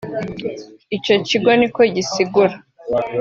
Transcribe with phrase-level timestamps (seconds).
[0.95, 2.55] ico kigo niko gisigura